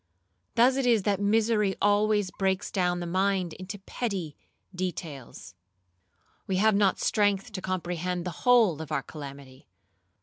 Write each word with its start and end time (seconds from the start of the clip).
Thus 0.55 0.77
it 0.77 0.87
is 0.87 1.03
that 1.03 1.19
misery 1.21 1.75
always 1.79 2.31
breaks 2.31 2.71
down 2.71 3.01
the 3.01 3.05
mind 3.05 3.53
into 3.53 3.77
petty 3.77 4.35
details. 4.73 5.53
We 6.47 6.55
have 6.57 6.73
not 6.73 6.99
strength 6.99 7.51
to 7.51 7.61
comprehend 7.61 8.25
the 8.25 8.41
whole 8.47 8.81
of 8.81 8.91
our 8.91 9.03
calamity. 9.03 9.67